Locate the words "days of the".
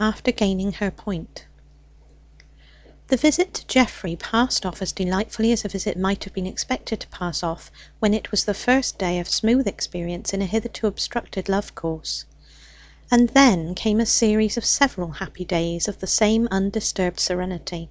15.46-16.06